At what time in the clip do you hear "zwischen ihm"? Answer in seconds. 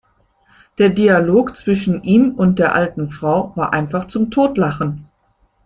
1.55-2.31